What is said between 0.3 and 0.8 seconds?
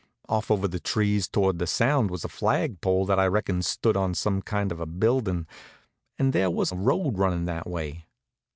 over the